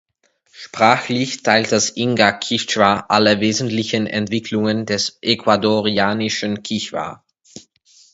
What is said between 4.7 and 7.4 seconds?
des ecuadorianischen Kichwa.